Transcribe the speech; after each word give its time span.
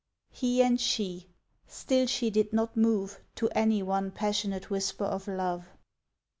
He 0.31 0.63
and 0.63 0.81
she; 0.81 1.29
still 1.67 2.07
she 2.07 2.31
did 2.31 2.53
not 2.53 2.75
move 2.75 3.19
To 3.35 3.49
any 3.51 3.83
one 3.83 4.09
passionate 4.09 4.71
whisper 4.71 5.05
of 5.05 5.27
love. 5.27 5.67